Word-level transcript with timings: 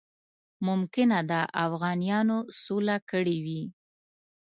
ممکنه 0.67 1.17
ده 1.29 1.41
اوغانیانو 1.65 2.37
سوله 2.61 2.97
کړې 3.09 3.37
وي. 3.45 3.63